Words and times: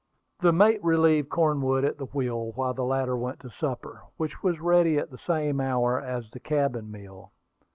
The 0.39 0.51
mate 0.51 0.83
relieved 0.83 1.29
Cornwood 1.29 1.85
at 1.85 1.99
the 1.99 2.07
wheel 2.07 2.53
while 2.53 2.73
the 2.73 2.83
latter 2.83 3.15
went 3.15 3.39
to 3.41 3.51
supper, 3.51 4.01
which 4.17 4.41
was 4.41 4.59
ready 4.59 4.97
at 4.97 5.11
the 5.11 5.19
same 5.19 5.59
hour 5.61 6.01
as 6.01 6.31
the 6.31 6.39
cabin 6.39 6.89
meal. 6.89 7.31